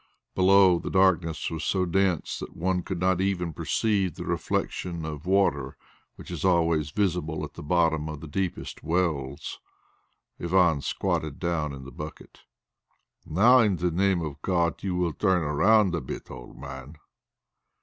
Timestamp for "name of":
13.91-14.41